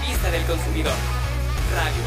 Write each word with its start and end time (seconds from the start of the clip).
revista 0.00 0.30
del 0.30 0.42
consumidor. 0.44 0.92
Radio. 1.74 2.02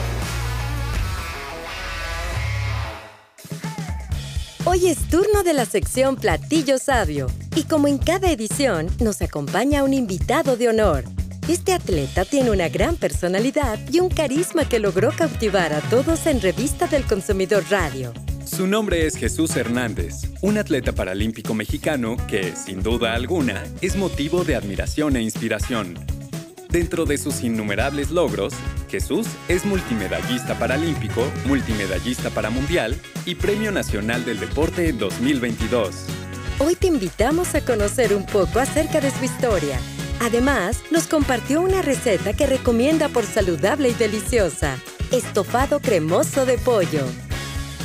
Hoy 4.65 4.87
es 4.87 5.09
turno 5.09 5.43
de 5.43 5.53
la 5.53 5.65
sección 5.65 6.15
Platillo 6.15 6.77
Sabio 6.77 7.27
y 7.55 7.63
como 7.63 7.87
en 7.87 7.97
cada 7.97 8.31
edición 8.31 8.87
nos 8.99 9.21
acompaña 9.21 9.83
un 9.83 9.93
invitado 9.93 10.55
de 10.55 10.69
honor. 10.69 11.03
Este 11.47 11.73
atleta 11.73 12.23
tiene 12.23 12.51
una 12.51 12.69
gran 12.69 12.95
personalidad 12.95 13.77
y 13.91 13.99
un 13.99 14.09
carisma 14.09 14.67
que 14.67 14.79
logró 14.79 15.11
cautivar 15.11 15.73
a 15.73 15.81
todos 15.81 16.25
en 16.27 16.41
Revista 16.41 16.87
del 16.87 17.03
Consumidor 17.03 17.65
Radio. 17.69 18.13
Su 18.45 18.67
nombre 18.67 19.05
es 19.05 19.17
Jesús 19.17 19.55
Hernández, 19.55 20.31
un 20.41 20.57
atleta 20.57 20.93
paralímpico 20.93 21.53
mexicano 21.53 22.15
que, 22.27 22.55
sin 22.55 22.81
duda 22.81 23.13
alguna, 23.13 23.63
es 23.81 23.97
motivo 23.97 24.43
de 24.45 24.55
admiración 24.55 25.17
e 25.17 25.21
inspiración. 25.21 25.97
Dentro 26.73 27.05
de 27.05 27.19
sus 27.19 27.43
innumerables 27.43 28.09
logros, 28.09 28.51
Jesús 28.89 29.27
es 29.47 29.63
multimedallista 29.63 30.57
paralímpico, 30.57 31.23
multimedallista 31.45 32.31
paramundial 32.31 32.99
y 33.27 33.35
Premio 33.35 33.71
Nacional 33.71 34.25
del 34.25 34.39
Deporte 34.39 34.89
en 34.89 34.97
2022. 34.97 36.07
Hoy 36.57 36.73
te 36.73 36.87
invitamos 36.87 37.53
a 37.53 37.63
conocer 37.63 38.15
un 38.15 38.25
poco 38.25 38.57
acerca 38.57 39.01
de 39.01 39.11
su 39.11 39.23
historia. 39.23 39.77
Además, 40.19 40.81
nos 40.89 41.05
compartió 41.05 41.61
una 41.61 41.83
receta 41.83 42.33
que 42.33 42.47
recomienda 42.47 43.07
por 43.07 43.23
saludable 43.23 43.89
y 43.89 43.93
deliciosa, 43.93 44.79
estofado 45.11 45.79
cremoso 45.79 46.47
de 46.47 46.57
pollo. 46.57 47.05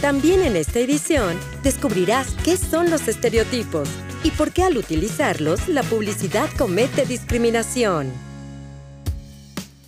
También 0.01 0.41
en 0.41 0.57
esta 0.57 0.79
edición 0.79 1.37
descubrirás 1.63 2.29
qué 2.43 2.57
son 2.57 2.89
los 2.89 3.07
estereotipos 3.07 3.87
y 4.25 4.31
por 4.31 4.51
qué 4.51 4.63
al 4.63 4.79
utilizarlos 4.79 5.69
la 5.69 5.83
publicidad 5.83 6.49
comete 6.57 7.05
discriminación. 7.05 8.28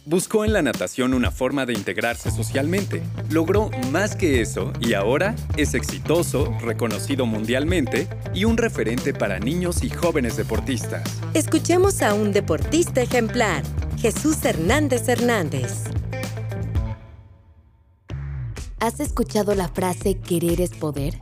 Buscó 0.06 0.46
en 0.46 0.54
la 0.54 0.62
natación 0.62 1.12
una 1.12 1.30
forma 1.30 1.66
de 1.66 1.74
integrarse 1.74 2.30
socialmente. 2.30 3.02
Logró 3.29 3.70
más 3.93 4.16
que 4.16 4.40
eso 4.40 4.73
y 4.80 4.95
ahora 4.95 5.37
es 5.59 5.74
exitoso, 5.74 6.56
reconocido 6.62 7.26
mundialmente 7.26 8.09
y 8.32 8.46
un 8.46 8.56
referente 8.56 9.12
para 9.12 9.38
niños 9.38 9.84
y 9.84 9.90
jóvenes 9.90 10.37
deportistas. 10.37 11.02
Escuchemos 11.34 12.01
a 12.01 12.15
un 12.15 12.32
deportista 12.32 13.02
ejemplar, 13.02 13.62
Jesús 13.98 14.43
Hernández 14.45 15.06
Hernández. 15.06 15.84
¿Has 18.80 19.01
escuchado 19.01 19.54
la 19.54 19.68
frase 19.68 20.18
querer 20.18 20.62
es 20.62 20.71
poder? 20.71 21.15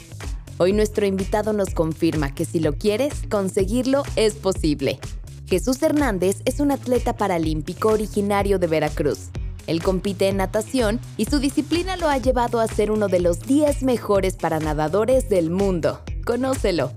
Hoy 0.59 0.73
nuestro 0.73 1.05
invitado 1.05 1.53
nos 1.53 1.71
confirma 1.71 2.33
que 2.33 2.45
si 2.45 2.61
lo 2.61 2.75
quieres, 2.75 3.13
conseguirlo 3.29 4.05
es 4.15 4.35
posible. 4.35 5.01
Jesús 5.49 5.83
Hernández 5.83 6.43
es 6.45 6.61
un 6.61 6.71
atleta 6.71 7.15
paralímpico 7.15 7.89
originario 7.89 8.59
de 8.59 8.67
Veracruz. 8.67 9.31
Él 9.67 9.83
compite 9.83 10.29
en 10.29 10.37
natación 10.37 11.01
y 11.17 11.25
su 11.25 11.39
disciplina 11.39 11.97
lo 11.97 12.09
ha 12.09 12.19
llevado 12.19 12.61
a 12.61 12.67
ser 12.67 12.91
uno 12.91 13.09
de 13.09 13.21
los 13.21 13.41
10 13.41 13.83
mejores 13.83 14.37
para 14.37 14.59
nadadores 14.59 15.31
del 15.31 15.49
mundo. 15.49 16.03
Conócelo. 16.27 16.93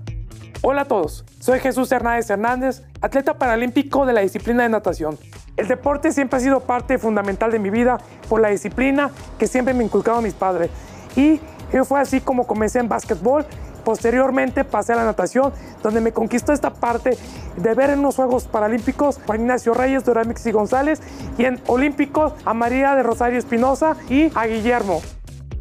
Hola 0.60 0.82
a 0.82 0.84
todos, 0.84 1.24
soy 1.40 1.60
Jesús 1.60 1.90
Hernández 1.92 2.28
Hernández, 2.28 2.82
atleta 3.00 3.38
paralímpico 3.38 4.04
de 4.04 4.12
la 4.12 4.20
disciplina 4.20 4.64
de 4.64 4.68
natación. 4.68 5.18
El 5.56 5.66
deporte 5.66 6.12
siempre 6.12 6.36
ha 6.36 6.40
sido 6.40 6.60
parte 6.60 6.98
fundamental 6.98 7.50
de 7.52 7.58
mi 7.58 7.70
vida 7.70 7.96
por 8.28 8.42
la 8.42 8.48
disciplina 8.48 9.10
que 9.38 9.46
siempre 9.46 9.72
me 9.72 9.82
inculcaron 9.82 10.22
mis 10.22 10.34
padres. 10.34 10.68
Y 11.16 11.40
fue 11.86 12.00
así 12.00 12.20
como 12.20 12.46
comencé 12.46 12.80
en 12.80 12.88
básquetbol. 12.88 13.46
Posteriormente 13.84 14.64
pasé 14.64 14.92
a 14.92 14.96
la 14.96 15.04
natación, 15.04 15.52
donde 15.82 16.00
me 16.00 16.12
conquistó 16.12 16.52
esta 16.52 16.72
parte 16.72 17.16
de 17.56 17.74
ver 17.74 17.90
en 17.90 18.02
los 18.02 18.16
Juegos 18.16 18.44
Paralímpicos 18.44 19.18
a 19.28 19.36
Ignacio 19.36 19.74
Reyes, 19.74 20.04
Doramix 20.04 20.46
y 20.46 20.52
González, 20.52 21.00
y 21.38 21.44
en 21.44 21.60
Olímpicos 21.66 22.32
a 22.44 22.54
María 22.54 22.94
de 22.94 23.02
Rosario 23.02 23.38
Espinosa 23.38 23.96
y 24.08 24.30
a 24.34 24.46
Guillermo. 24.46 25.02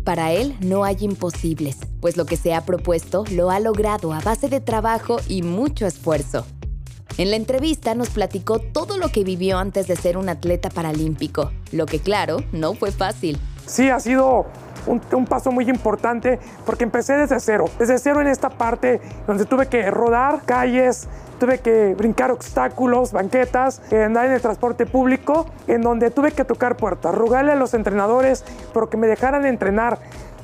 Para 0.03 0.31
él 0.31 0.57
no 0.61 0.83
hay 0.83 0.97
imposibles, 1.01 1.77
pues 1.99 2.17
lo 2.17 2.25
que 2.25 2.35
se 2.35 2.53
ha 2.55 2.65
propuesto 2.65 3.23
lo 3.31 3.51
ha 3.51 3.59
logrado 3.59 4.13
a 4.13 4.19
base 4.19 4.49
de 4.49 4.59
trabajo 4.59 5.17
y 5.27 5.43
mucho 5.43 5.85
esfuerzo. 5.85 6.45
En 7.17 7.29
la 7.29 7.35
entrevista 7.35 7.93
nos 7.93 8.09
platicó 8.09 8.59
todo 8.59 8.97
lo 8.97 9.09
que 9.09 9.23
vivió 9.23 9.59
antes 9.59 9.87
de 9.87 9.95
ser 9.95 10.17
un 10.17 10.29
atleta 10.29 10.69
paralímpico, 10.69 11.51
lo 11.71 11.85
que 11.85 11.99
claro, 11.99 12.37
no 12.51 12.73
fue 12.73 12.91
fácil. 12.91 13.37
Sí, 13.67 13.89
ha 13.89 13.99
sido 13.99 14.47
un, 14.85 15.25
paso 15.25 15.51
muy 15.51 15.69
importante 15.69 16.39
porque 16.65 16.83
empecé 16.83 17.13
desde 17.13 17.39
cero, 17.39 17.65
desde 17.79 17.97
cero 17.99 18.21
en 18.21 18.27
esta 18.27 18.49
parte 18.49 19.01
donde 19.27 19.45
tuve 19.45 19.67
que 19.67 19.89
rodar 19.91 20.41
calles, 20.45 21.07
tuve 21.39 21.59
que 21.59 21.95
brincar 21.95 22.31
obstáculos, 22.31 23.11
banquetas, 23.11 23.81
andar 23.91 24.27
en 24.27 24.33
el 24.33 24.41
transporte 24.41 24.85
público, 24.85 25.47
en 25.67 25.81
donde 25.81 26.11
tuve 26.11 26.31
que 26.31 26.45
tocar 26.45 26.77
puertas, 26.77 27.15
rogarle 27.15 27.53
a 27.53 27.55
los 27.55 27.73
entrenadores, 27.73 28.43
pero 28.73 28.89
que 28.89 28.97
me 28.97 29.07
dejaran 29.07 29.45
entrenar 29.45 29.99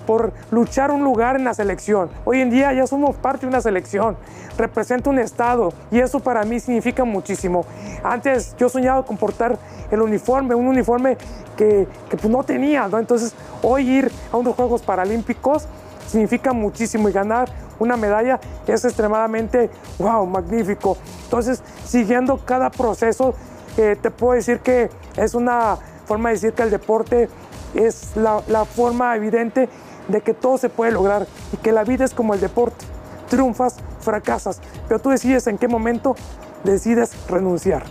por 0.08 0.32
luchar 0.50 0.90
un 0.90 1.04
lugar 1.04 1.36
en 1.36 1.44
la 1.44 1.54
selección. 1.54 2.10
Hoy 2.26 2.42
en 2.42 2.50
día 2.50 2.74
ya 2.74 2.88
somos 2.88 3.16
parte 3.18 3.42
de 3.42 3.50
una 3.50 3.62
selección, 3.62 4.18
represento 4.58 5.12
un 5.12 5.20
estado 5.20 5.74
y 5.92 6.00
eso 6.00 6.20
para 6.22 6.44
mí 6.46 6.60
significa 6.60 7.04
muchísimo. 7.04 7.66
Antes 8.04 8.56
yo 8.58 8.70
soñaba 8.70 9.06
con 9.06 9.18
portar 9.18 9.60
el 9.92 10.02
uniforme, 10.02 10.56
un 10.56 10.68
uniforme 10.68 11.18
que, 11.56 11.88
pues 12.10 12.30
no 12.30 12.44
tenía, 12.44 12.88
¿no? 12.88 12.98
Entonces 12.98 13.36
hoy 13.62 13.88
ir 13.90 14.12
a 14.32 14.38
unos 14.38 14.56
Juegos 14.56 14.82
Paralímpicos 14.82 15.68
significa 16.08 16.54
muchísimo 16.54 17.10
y 17.10 17.12
ganar 17.12 17.50
una 17.78 17.98
medalla 17.98 18.40
es 18.66 18.86
extremadamente, 18.86 19.70
wow, 20.00 20.26
magnífico. 20.26 20.98
Entonces, 21.26 21.62
siguiendo 21.86 22.40
cada 22.44 22.72
proceso, 22.72 23.36
eh, 23.78 23.96
te 24.02 24.10
puedo 24.10 24.34
decir 24.34 24.60
que 24.62 24.90
es 25.16 25.36
una 25.36 25.78
forma 26.06 26.30
de 26.30 26.36
decir 26.36 26.54
que 26.54 26.64
el 26.64 26.72
deporte 26.72 27.30
es 27.76 28.16
la 28.16 28.66
forma 28.66 29.16
evidente 29.16 29.70
de 30.08 30.22
que 30.22 30.34
todo 30.34 30.58
se 30.58 30.70
puede 30.70 30.92
lograr 30.92 31.28
y 31.54 31.58
que 31.58 31.72
la 31.72 31.84
vida 31.84 32.06
es 32.06 32.14
como 32.14 32.34
el 32.34 32.40
deporte. 32.40 32.86
Triunfas, 33.30 33.78
fracasas, 34.00 34.62
pero 34.88 35.00
tú 35.00 35.10
decides 35.10 35.48
en 35.48 35.58
qué 35.58 35.68
momento 35.68 36.16
decides 36.64 37.12
renunciar. 37.30 37.86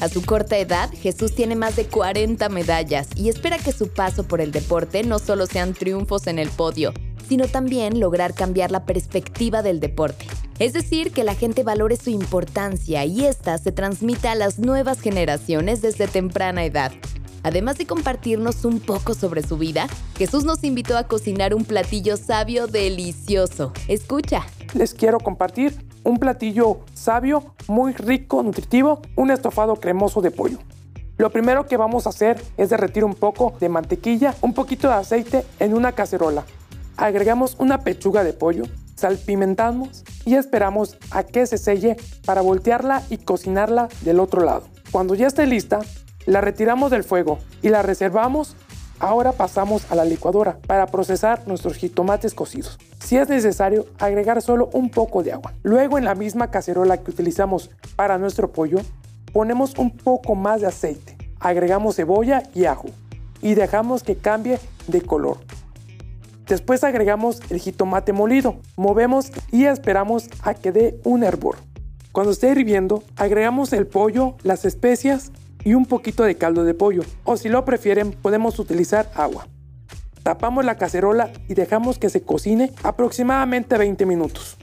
A 0.00 0.08
su 0.08 0.24
corta 0.24 0.58
edad, 0.58 0.90
Jesús 0.90 1.34
tiene 1.34 1.54
más 1.54 1.76
de 1.76 1.86
40 1.86 2.48
medallas 2.48 3.08
y 3.14 3.28
espera 3.28 3.58
que 3.58 3.70
su 3.70 3.88
paso 3.88 4.24
por 4.24 4.40
el 4.40 4.50
deporte 4.50 5.04
no 5.04 5.20
solo 5.20 5.46
sean 5.46 5.74
triunfos 5.74 6.26
en 6.26 6.40
el 6.40 6.48
podio, 6.50 6.92
sino 7.28 7.46
también 7.46 8.00
lograr 8.00 8.34
cambiar 8.34 8.72
la 8.72 8.84
perspectiva 8.84 9.62
del 9.62 9.78
deporte. 9.78 10.26
Es 10.58 10.72
decir, 10.72 11.12
que 11.12 11.24
la 11.24 11.34
gente 11.34 11.62
valore 11.62 11.96
su 11.96 12.10
importancia 12.10 13.04
y 13.04 13.24
esta 13.24 13.58
se 13.58 13.72
transmita 13.72 14.32
a 14.32 14.34
las 14.34 14.58
nuevas 14.58 15.00
generaciones 15.00 15.82
desde 15.82 16.08
temprana 16.08 16.64
edad. 16.64 16.92
Además 17.42 17.78
de 17.78 17.86
compartirnos 17.86 18.64
un 18.64 18.80
poco 18.80 19.14
sobre 19.14 19.42
su 19.42 19.58
vida, 19.58 19.86
Jesús 20.16 20.44
nos 20.44 20.62
invitó 20.64 20.96
a 20.96 21.04
cocinar 21.04 21.54
un 21.54 21.64
platillo 21.64 22.16
sabio 22.16 22.66
delicioso. 22.66 23.72
Escucha. 23.88 24.42
Les 24.74 24.94
quiero 24.94 25.18
compartir 25.18 25.84
un 26.04 26.18
platillo 26.18 26.80
sabio, 26.94 27.54
muy 27.68 27.92
rico, 27.92 28.42
nutritivo, 28.42 29.02
un 29.16 29.30
estofado 29.30 29.76
cremoso 29.76 30.20
de 30.20 30.30
pollo. 30.30 30.58
Lo 31.18 31.30
primero 31.30 31.66
que 31.66 31.76
vamos 31.76 32.06
a 32.06 32.10
hacer 32.10 32.42
es 32.56 32.70
derretir 32.70 33.04
un 33.04 33.14
poco 33.14 33.54
de 33.60 33.68
mantequilla, 33.68 34.34
un 34.40 34.54
poquito 34.54 34.88
de 34.88 34.94
aceite 34.94 35.44
en 35.58 35.74
una 35.74 35.92
cacerola. 35.92 36.44
Agregamos 36.96 37.56
una 37.58 37.82
pechuga 37.82 38.24
de 38.24 38.32
pollo, 38.32 38.64
salpimentamos 38.96 40.04
y 40.24 40.34
esperamos 40.34 40.96
a 41.10 41.22
que 41.24 41.46
se 41.46 41.58
selle 41.58 41.96
para 42.24 42.40
voltearla 42.40 43.02
y 43.10 43.18
cocinarla 43.18 43.88
del 44.02 44.20
otro 44.20 44.44
lado. 44.44 44.64
Cuando 44.90 45.14
ya 45.14 45.26
esté 45.26 45.46
lista, 45.46 45.80
la 46.26 46.40
retiramos 46.40 46.90
del 46.90 47.04
fuego 47.04 47.38
y 47.62 47.68
la 47.68 47.82
reservamos. 47.82 48.56
Ahora 48.98 49.32
pasamos 49.32 49.90
a 49.90 49.96
la 49.96 50.04
licuadora 50.04 50.58
para 50.66 50.86
procesar 50.86 51.46
nuestros 51.48 51.76
jitomates 51.76 52.34
cocidos. 52.34 52.78
Si 53.00 53.16
es 53.16 53.28
necesario, 53.28 53.86
agregar 53.98 54.40
solo 54.42 54.70
un 54.72 54.90
poco 54.90 55.22
de 55.22 55.32
agua. 55.32 55.54
Luego 55.62 55.98
en 55.98 56.04
la 56.04 56.14
misma 56.14 56.50
cacerola 56.50 56.98
que 56.98 57.10
utilizamos 57.10 57.70
para 57.96 58.18
nuestro 58.18 58.52
pollo, 58.52 58.78
ponemos 59.32 59.76
un 59.76 59.90
poco 59.90 60.36
más 60.36 60.60
de 60.60 60.68
aceite. 60.68 61.16
Agregamos 61.40 61.96
cebolla 61.96 62.44
y 62.54 62.66
ajo 62.66 62.88
y 63.40 63.54
dejamos 63.54 64.04
que 64.04 64.16
cambie 64.16 64.60
de 64.86 65.02
color. 65.02 65.38
Después 66.46 66.84
agregamos 66.84 67.40
el 67.50 67.58
jitomate 67.58 68.12
molido, 68.12 68.56
movemos 68.76 69.32
y 69.50 69.64
esperamos 69.64 70.28
a 70.42 70.54
que 70.54 70.70
dé 70.70 71.00
un 71.04 71.24
hervor. 71.24 71.56
Cuando 72.12 72.32
esté 72.32 72.50
hirviendo, 72.50 73.02
agregamos 73.16 73.72
el 73.72 73.86
pollo, 73.86 74.36
las 74.42 74.64
especias 74.64 75.32
y 75.64 75.74
un 75.74 75.86
poquito 75.86 76.24
de 76.24 76.36
caldo 76.36 76.64
de 76.64 76.74
pollo, 76.74 77.02
o 77.24 77.36
si 77.36 77.48
lo 77.48 77.64
prefieren 77.64 78.12
podemos 78.12 78.58
utilizar 78.58 79.10
agua. 79.14 79.46
Tapamos 80.22 80.64
la 80.64 80.76
cacerola 80.76 81.32
y 81.48 81.54
dejamos 81.54 81.98
que 81.98 82.08
se 82.08 82.22
cocine 82.22 82.72
aproximadamente 82.82 83.76
20 83.76 84.06
minutos. 84.06 84.56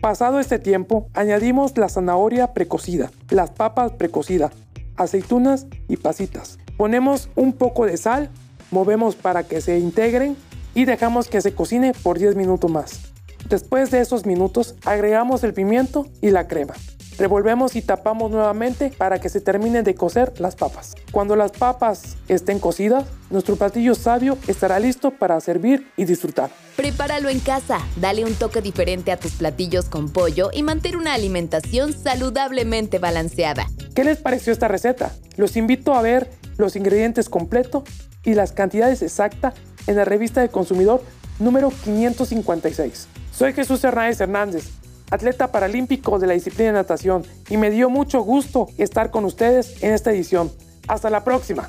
Pasado 0.00 0.40
este 0.40 0.58
tiempo, 0.58 1.08
añadimos 1.14 1.76
la 1.76 1.88
zanahoria 1.88 2.52
precocida, 2.52 3.10
las 3.30 3.50
papas 3.50 3.92
precocidas, 3.92 4.52
aceitunas 4.96 5.66
y 5.88 5.96
pasitas. 5.96 6.58
Ponemos 6.76 7.30
un 7.34 7.52
poco 7.52 7.86
de 7.86 7.96
sal, 7.96 8.30
movemos 8.70 9.16
para 9.16 9.44
que 9.44 9.60
se 9.60 9.78
integren 9.78 10.36
y 10.74 10.84
dejamos 10.84 11.28
que 11.28 11.40
se 11.40 11.54
cocine 11.54 11.92
por 12.02 12.18
10 12.18 12.36
minutos 12.36 12.70
más. 12.70 13.00
Después 13.48 13.90
de 13.90 14.00
esos 14.00 14.26
minutos, 14.26 14.76
agregamos 14.84 15.42
el 15.42 15.54
pimiento 15.54 16.06
y 16.20 16.30
la 16.30 16.46
crema. 16.46 16.74
Revolvemos 17.18 17.74
y 17.74 17.82
tapamos 17.82 18.30
nuevamente 18.30 18.92
para 18.96 19.20
que 19.20 19.28
se 19.28 19.40
terminen 19.40 19.82
de 19.82 19.96
cocer 19.96 20.32
las 20.38 20.54
papas. 20.54 20.94
Cuando 21.10 21.34
las 21.34 21.50
papas 21.50 22.16
estén 22.28 22.60
cocidas, 22.60 23.06
nuestro 23.28 23.56
platillo 23.56 23.96
sabio 23.96 24.38
estará 24.46 24.78
listo 24.78 25.10
para 25.10 25.40
servir 25.40 25.90
y 25.96 26.04
disfrutar. 26.04 26.50
Prepáralo 26.76 27.28
en 27.28 27.40
casa, 27.40 27.80
dale 27.96 28.24
un 28.24 28.34
toque 28.34 28.62
diferente 28.62 29.10
a 29.10 29.16
tus 29.16 29.32
platillos 29.32 29.86
con 29.86 30.10
pollo 30.10 30.50
y 30.52 30.62
mantén 30.62 30.94
una 30.94 31.12
alimentación 31.12 31.92
saludablemente 31.92 33.00
balanceada. 33.00 33.66
¿Qué 33.96 34.04
les 34.04 34.18
pareció 34.18 34.52
esta 34.52 34.68
receta? 34.68 35.12
Los 35.36 35.56
invito 35.56 35.94
a 35.94 36.02
ver 36.02 36.30
los 36.56 36.76
ingredientes 36.76 37.28
completos 37.28 37.82
y 38.24 38.34
las 38.34 38.52
cantidades 38.52 39.02
exactas 39.02 39.54
en 39.88 39.96
la 39.96 40.04
revista 40.04 40.40
del 40.40 40.50
consumidor 40.50 41.02
número 41.40 41.72
556. 41.84 43.08
Soy 43.32 43.52
Jesús 43.52 43.82
Hernández 43.82 44.20
Hernández, 44.20 44.64
atleta 45.10 45.52
paralímpico 45.52 46.18
de 46.18 46.26
la 46.26 46.34
disciplina 46.34 46.70
de 46.70 46.74
natación, 46.74 47.24
y 47.48 47.56
me 47.56 47.70
dio 47.70 47.90
mucho 47.90 48.20
gusto 48.20 48.68
estar 48.78 49.10
con 49.10 49.24
ustedes 49.24 49.82
en 49.82 49.92
esta 49.92 50.10
edición. 50.10 50.52
Hasta 50.86 51.10
la 51.10 51.24
próxima. 51.24 51.68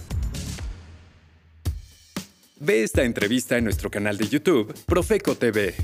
Ve 2.59 2.83
esta 2.83 3.03
entrevista 3.03 3.57
en 3.57 3.63
nuestro 3.63 3.89
canal 3.89 4.17
de 4.17 4.27
YouTube, 4.27 4.73
Profeco 4.85 5.35
TV. 5.35 5.75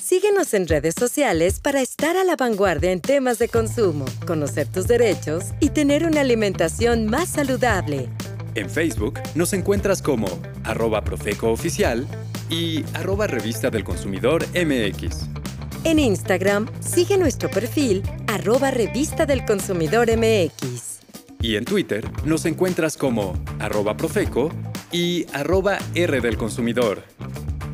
Síguenos 0.00 0.52
en 0.54 0.68
redes 0.68 0.94
sociales 0.96 1.58
para 1.58 1.80
estar 1.80 2.16
a 2.16 2.24
la 2.24 2.36
vanguardia 2.36 2.92
en 2.92 3.00
temas 3.00 3.38
de 3.38 3.48
consumo, 3.48 4.04
conocer 4.26 4.66
tus 4.66 4.86
derechos 4.86 5.46
y 5.58 5.70
tener 5.70 6.04
una 6.04 6.20
alimentación 6.20 7.06
más 7.06 7.28
saludable. 7.30 8.08
En 8.54 8.68
Facebook 8.68 9.18
nos 9.34 9.52
encuentras 9.52 10.02
como 10.02 10.26
arroba 10.64 11.02
Profeco 11.02 11.50
Oficial 11.50 12.06
y 12.50 12.84
arroba 12.94 13.26
Revista 13.26 13.70
del 13.70 13.84
Consumidor 13.84 14.44
MX. 14.54 15.41
En 15.84 15.98
Instagram, 15.98 16.68
sigue 16.78 17.18
nuestro 17.18 17.50
perfil 17.50 18.04
arroba 18.28 18.70
Revista 18.70 19.26
del 19.26 19.44
Consumidor 19.44 20.08
MX. 20.16 21.00
Y 21.40 21.56
en 21.56 21.64
Twitter 21.64 22.08
nos 22.24 22.46
encuentras 22.46 22.96
como 22.96 23.34
arroba 23.58 23.96
Profeco 23.96 24.52
y 24.92 25.26
arroba 25.32 25.78
R 25.96 26.20
del 26.20 26.36
Consumidor. 26.36 27.02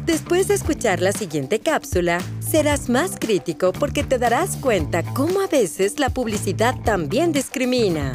Después 0.07 0.49
de 0.49 0.55
escuchar 0.55 1.03
la 1.03 1.13
siguiente 1.13 1.59
cápsula, 1.59 2.23
serás 2.41 2.89
más 2.89 3.17
crítico 3.21 3.75
porque 3.75 4.03
te 4.03 4.17
darás 4.17 4.57
cuenta 4.57 5.03
cómo 5.13 5.43
a 5.43 5.47
veces 5.47 5.99
la 5.99 6.09
publicidad 6.09 6.77
también 6.83 7.33
discrimina. 7.33 8.15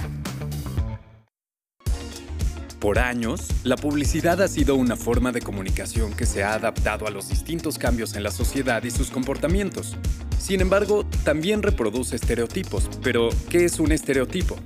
Por 2.84 3.00
años, 3.00 3.48
la 3.64 3.78
publicidad 3.78 4.42
ha 4.42 4.48
sido 4.50 4.76
una 4.76 4.98
forma 4.98 5.32
de 5.32 5.40
comunicación 5.40 6.12
que 6.12 6.26
se 6.26 6.44
ha 6.44 6.54
adaptado 6.54 7.08
a 7.08 7.12
los 7.12 7.30
distintos 7.30 7.78
cambios 7.78 8.14
en 8.14 8.24
la 8.24 8.30
sociedad 8.30 8.84
y 8.84 8.92
sus 8.92 9.10
comportamientos. 9.10 9.96
Sin 10.38 10.60
embargo, 10.60 11.06
también 11.24 11.64
reproduce 11.64 12.18
estereotipos. 12.18 12.90
Pero, 13.02 13.30
¿qué 13.50 13.64
es 13.64 13.80
un 13.80 13.94
estereotipo? 13.94 14.58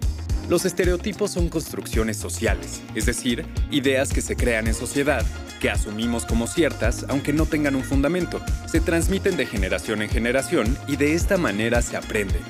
Los 0.49 0.65
estereotipos 0.65 1.29
son 1.29 1.47
construcciones 1.47 2.17
sociales, 2.17 2.81
es 2.95 3.05
decir, 3.05 3.45
ideas 3.69 4.11
que 4.11 4.21
se 4.21 4.35
crean 4.35 4.65
en 4.65 4.73
sociedad, 4.73 5.23
que 5.61 5.69
asumimos 5.69 6.25
como 6.25 6.47
ciertas 6.47 7.05
aunque 7.09 7.33
no 7.33 7.45
tengan 7.45 7.75
un 7.75 7.83
fundamento. 7.83 8.41
Se 8.65 8.81
transmiten 8.81 9.37
de 9.37 9.45
generación 9.45 10.01
en 10.01 10.09
generación 10.09 10.75
y 10.87 10.95
de 10.95 11.13
esta 11.13 11.37
manera 11.37 11.83
se 11.83 11.97
aprenden. 11.97 12.41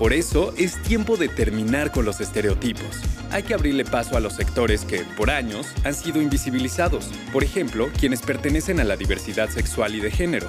Por 0.00 0.14
eso 0.14 0.54
es 0.56 0.80
tiempo 0.80 1.18
de 1.18 1.28
terminar 1.28 1.92
con 1.92 2.06
los 2.06 2.22
estereotipos. 2.22 3.02
Hay 3.30 3.42
que 3.42 3.52
abrirle 3.52 3.84
paso 3.84 4.16
a 4.16 4.20
los 4.20 4.32
sectores 4.32 4.86
que, 4.86 5.04
por 5.14 5.30
años, 5.30 5.66
han 5.84 5.94
sido 5.94 6.22
invisibilizados. 6.22 7.10
Por 7.34 7.44
ejemplo, 7.44 7.90
quienes 8.00 8.22
pertenecen 8.22 8.80
a 8.80 8.84
la 8.84 8.96
diversidad 8.96 9.50
sexual 9.50 9.94
y 9.94 10.00
de 10.00 10.10
género. 10.10 10.48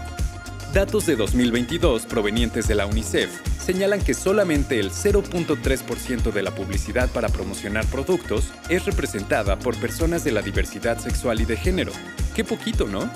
Datos 0.74 1.06
de 1.06 1.18
2022 1.18 2.06
provenientes 2.06 2.70
de 2.70 2.76
la 2.76 2.86
UNICEF 2.86 3.30
señalan 3.62 4.00
que 4.00 4.14
solamente 4.14 4.80
el 4.80 4.90
0.3% 4.90 6.32
de 6.32 6.44
la 6.44 6.56
publicidad 6.56 7.10
para 7.10 7.28
promocionar 7.28 7.86
productos 7.88 8.54
es 8.70 8.86
representada 8.86 9.60
por 9.60 9.76
personas 9.76 10.24
de 10.24 10.32
la 10.32 10.42
diversidad 10.42 10.98
sexual 10.98 11.42
y 11.42 11.46
de 11.46 11.58
género. 11.58 11.92
Qué 12.34 12.46
poquito, 12.46 12.88
¿no? 12.88 13.12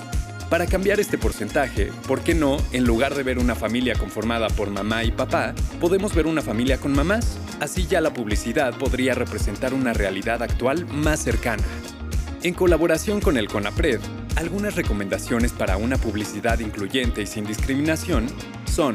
Para 0.50 0.66
cambiar 0.66 1.00
este 1.00 1.18
porcentaje, 1.18 1.90
¿por 2.06 2.20
qué 2.20 2.32
no, 2.32 2.58
en 2.70 2.84
lugar 2.84 3.16
de 3.16 3.24
ver 3.24 3.38
una 3.38 3.56
familia 3.56 3.96
conformada 3.96 4.46
por 4.48 4.70
mamá 4.70 5.02
y 5.02 5.10
papá, 5.10 5.54
podemos 5.80 6.14
ver 6.14 6.28
una 6.28 6.40
familia 6.40 6.78
con 6.78 6.92
mamás? 6.92 7.36
Así 7.58 7.88
ya 7.88 8.00
la 8.00 8.14
publicidad 8.14 8.72
podría 8.78 9.14
representar 9.14 9.74
una 9.74 9.92
realidad 9.92 10.44
actual 10.44 10.86
más 10.86 11.18
cercana. 11.18 11.64
En 12.44 12.54
colaboración 12.54 13.20
con 13.20 13.36
el 13.38 13.48
CONAPRED, 13.48 13.98
algunas 14.36 14.76
recomendaciones 14.76 15.50
para 15.50 15.78
una 15.78 15.96
publicidad 15.96 16.60
incluyente 16.60 17.22
y 17.22 17.26
sin 17.26 17.44
discriminación 17.44 18.28
son 18.72 18.94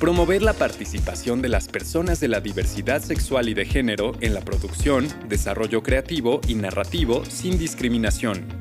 promover 0.00 0.42
la 0.42 0.54
participación 0.54 1.40
de 1.40 1.50
las 1.50 1.68
personas 1.68 2.18
de 2.18 2.28
la 2.28 2.40
diversidad 2.40 3.00
sexual 3.00 3.48
y 3.48 3.54
de 3.54 3.64
género 3.64 4.12
en 4.20 4.34
la 4.34 4.40
producción, 4.40 5.06
desarrollo 5.28 5.84
creativo 5.84 6.40
y 6.48 6.56
narrativo 6.56 7.24
sin 7.26 7.58
discriminación 7.58 8.57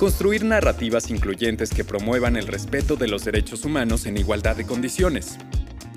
Construir 0.00 0.46
narrativas 0.46 1.10
incluyentes 1.10 1.68
que 1.68 1.84
promuevan 1.84 2.36
el 2.36 2.46
respeto 2.46 2.96
de 2.96 3.06
los 3.06 3.22
derechos 3.22 3.66
humanos 3.66 4.06
en 4.06 4.16
igualdad 4.16 4.56
de 4.56 4.64
condiciones. 4.64 5.36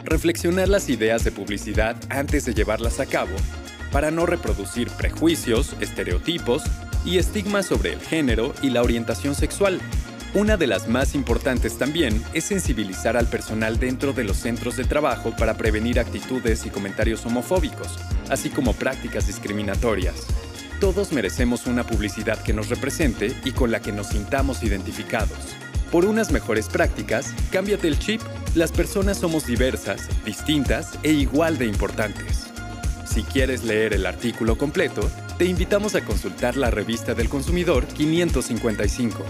Reflexionar 0.04 0.68
las 0.68 0.90
ideas 0.90 1.24
de 1.24 1.32
publicidad 1.32 1.96
antes 2.10 2.44
de 2.44 2.54
llevarlas 2.54 3.00
a 3.00 3.06
cabo 3.06 3.32
para 3.94 4.12
no 4.12 4.26
reproducir 4.26 4.90
prejuicios, 4.90 5.78
estereotipos 5.80 6.64
y 7.06 7.18
estigmas 7.18 7.68
sobre 7.68 7.94
el 7.94 8.02
género 8.02 8.54
y 8.62 8.72
la 8.72 8.82
orientación 8.82 9.36
sexual. 9.36 9.80
Una 10.34 10.58
de 10.58 10.68
las 10.68 10.90
más 10.90 11.16
importantes 11.16 11.78
también 11.78 12.22
es 12.34 12.44
sensibilizar 12.44 13.16
al 13.16 13.28
personal 13.28 13.80
dentro 13.80 14.12
de 14.12 14.26
los 14.26 14.36
centros 14.36 14.76
de 14.76 14.84
trabajo 14.84 15.34
para 15.38 15.56
prevenir 15.56 15.98
actitudes 15.98 16.66
y 16.66 16.70
comentarios 16.70 17.26
homofóbicos, 17.26 17.98
así 18.30 18.50
como 18.50 18.74
prácticas 18.74 19.28
discriminatorias. 19.28 20.28
Todos 20.84 21.14
merecemos 21.14 21.66
una 21.66 21.88
publicidad 21.88 22.44
que 22.44 22.52
nos 22.52 22.68
represente 22.68 23.34
y 23.46 23.54
con 23.54 23.72
la 23.72 23.82
que 23.82 23.94
nos 23.94 24.08
sintamos 24.08 24.64
identificados. 24.64 25.56
Por 25.90 26.04
unas 26.04 26.30
mejores 26.30 26.68
prácticas, 26.68 27.34
cámbiate 27.54 27.88
el 27.88 27.98
chip. 28.00 28.22
Las 28.54 28.74
personas 28.74 29.18
somos 29.18 29.46
diversas, 29.46 30.10
distintas 30.26 31.00
e 31.02 31.14
igual 31.14 31.58
de 31.58 31.68
importantes. 31.68 32.48
Si 33.06 33.24
quieres 33.24 33.64
leer 33.64 33.94
el 33.94 34.06
artículo 34.06 34.58
completo, 34.58 35.10
te 35.38 35.46
invitamos 35.46 35.96
a 35.96 36.04
consultar 36.04 36.58
la 36.58 36.70
revista 36.70 37.14
del 37.14 37.30
consumidor 37.30 37.86
555. 37.88 39.24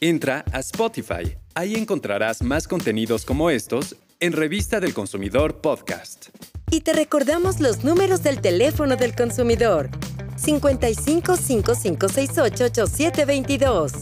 Entra 0.00 0.44
a 0.52 0.60
Spotify. 0.60 1.36
Ahí 1.54 1.74
encontrarás 1.74 2.42
más 2.42 2.68
contenidos 2.68 3.24
como 3.24 3.50
estos 3.50 3.96
en 4.20 4.32
Revista 4.32 4.80
del 4.80 4.94
Consumidor 4.94 5.60
Podcast. 5.60 6.28
Y 6.70 6.80
te 6.80 6.92
recordamos 6.92 7.60
los 7.60 7.84
números 7.84 8.22
del 8.22 8.40
teléfono 8.40 8.96
del 8.96 9.14
consumidor. 9.14 9.90
55 10.36 11.36
5568 11.36 12.64
8722 12.64 13.92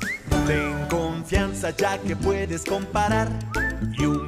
Ten 0.49 0.89
confianza 0.91 1.71
ya 1.71 1.97
que 1.99 2.17
puedes 2.17 2.65
comparar. 2.65 3.29
Y 3.97 4.05
un 4.05 4.24